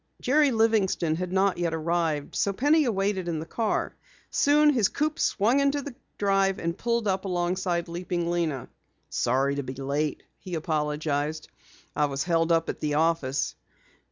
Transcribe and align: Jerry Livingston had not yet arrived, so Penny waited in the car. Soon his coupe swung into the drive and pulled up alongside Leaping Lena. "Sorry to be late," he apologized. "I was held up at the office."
Jerry 0.19 0.49
Livingston 0.49 1.17
had 1.17 1.31
not 1.31 1.59
yet 1.59 1.75
arrived, 1.75 2.33
so 2.35 2.51
Penny 2.53 2.89
waited 2.89 3.27
in 3.27 3.37
the 3.37 3.45
car. 3.45 3.95
Soon 4.31 4.71
his 4.73 4.89
coupe 4.89 5.19
swung 5.19 5.59
into 5.59 5.83
the 5.83 5.93
drive 6.17 6.57
and 6.57 6.75
pulled 6.75 7.07
up 7.07 7.23
alongside 7.23 7.87
Leaping 7.87 8.31
Lena. 8.31 8.67
"Sorry 9.11 9.53
to 9.53 9.61
be 9.61 9.75
late," 9.75 10.23
he 10.39 10.55
apologized. 10.55 11.49
"I 11.95 12.05
was 12.07 12.23
held 12.23 12.51
up 12.51 12.67
at 12.67 12.79
the 12.79 12.95
office." 12.95 13.53